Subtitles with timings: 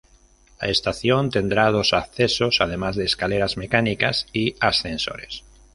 [0.59, 5.43] La estación tendrá dos accesos además de escaleras mecánicas y ascensores.